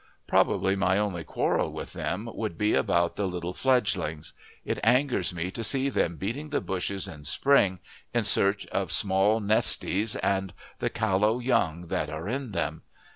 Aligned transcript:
Probably 0.25 0.75
my 0.75 0.97
only 0.97 1.23
quarrel 1.23 1.71
with 1.71 1.93
them 1.93 2.27
would 2.33 2.57
be 2.57 2.73
about 2.73 3.17
the 3.17 3.27
little 3.27 3.53
fledgelings: 3.53 4.33
it 4.65 4.79
angers 4.83 5.31
me 5.31 5.51
to 5.51 5.63
see 5.63 5.89
them 5.89 6.15
beating 6.17 6.49
the 6.49 6.59
bushes 6.59 7.07
in 7.07 7.23
spring 7.23 7.77
in 8.11 8.23
search 8.23 8.65
of 8.71 8.91
small 8.91 9.39
nesties 9.39 10.15
and 10.23 10.55
the 10.79 10.89
callow 10.89 11.37
young 11.37 11.85
that 11.89 12.09
are 12.09 12.27
in 12.27 12.51
them. 12.51 12.81